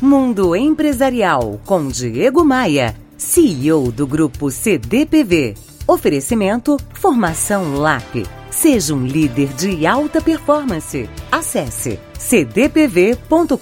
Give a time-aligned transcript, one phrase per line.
[0.00, 5.54] Mundo Empresarial com Diego Maia, CEO do Grupo CDPV.
[5.86, 8.24] Oferecimento Formação LAP.
[8.50, 11.06] Seja um líder de alta performance.
[11.30, 13.58] Acesse cdpv.com.br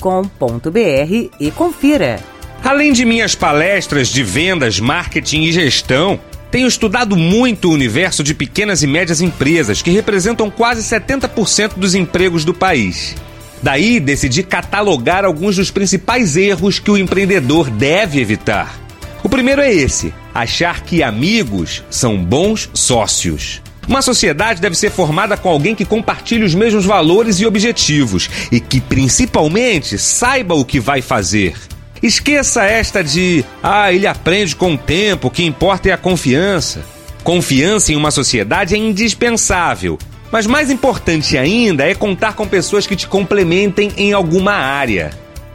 [1.40, 2.20] e confira.
[2.62, 6.20] Além de minhas palestras de vendas, marketing e gestão,
[6.52, 11.96] tenho estudado muito o universo de pequenas e médias empresas, que representam quase 70% dos
[11.96, 13.16] empregos do país.
[13.62, 18.78] Daí, decidi catalogar alguns dos principais erros que o empreendedor deve evitar.
[19.22, 23.60] O primeiro é esse: achar que amigos são bons sócios.
[23.86, 28.60] Uma sociedade deve ser formada com alguém que compartilhe os mesmos valores e objetivos e
[28.60, 31.54] que, principalmente, saiba o que vai fazer.
[32.02, 36.84] Esqueça esta de, ah, ele aprende com o tempo, o que importa é a confiança.
[37.24, 39.98] Confiança em uma sociedade é indispensável,
[40.30, 45.10] mas mais importante ainda é contar com pessoas que te complementem em alguma área.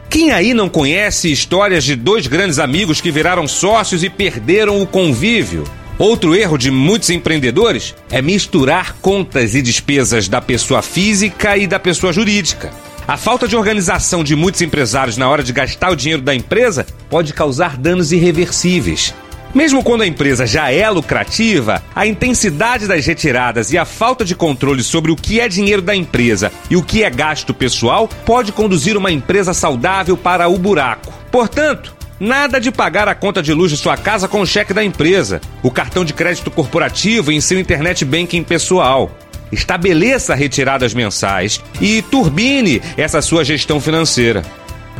[0.09, 4.85] Quem aí não conhece histórias de dois grandes amigos que viraram sócios e perderam o
[4.85, 5.63] convívio?
[5.97, 11.79] Outro erro de muitos empreendedores é misturar contas e despesas da pessoa física e da
[11.79, 12.71] pessoa jurídica.
[13.07, 16.85] A falta de organização de muitos empresários na hora de gastar o dinheiro da empresa
[17.09, 19.13] pode causar danos irreversíveis.
[19.53, 24.35] Mesmo quando a empresa já é lucrativa, a intensidade das retiradas e a falta de
[24.35, 28.51] controle sobre o que é dinheiro da empresa e o que é gasto pessoal pode
[28.51, 31.13] conduzir uma empresa saudável para o buraco.
[31.31, 34.83] Portanto, Nada de pagar a conta de luz de sua casa com o cheque da
[34.83, 39.11] empresa, o cartão de crédito corporativo em seu internet banking pessoal.
[39.51, 44.41] Estabeleça retiradas mensais e turbine essa sua gestão financeira.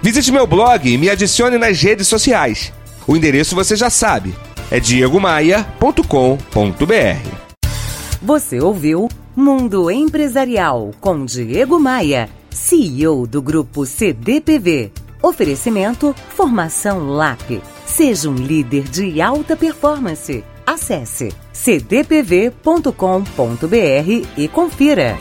[0.02, 2.74] Visite meu blog e me adicione nas redes sociais.
[3.08, 4.34] O endereço você já sabe,
[4.72, 7.44] é diegomaia.com.br.
[8.22, 14.92] Você ouviu Mundo Empresarial com Diego Maia, CEO do grupo CDPV.
[15.22, 17.62] Oferecimento Formação LAP.
[17.86, 20.44] Seja um líder de alta performance.
[20.66, 22.94] Acesse cdpv.com.br
[24.38, 25.18] e confira.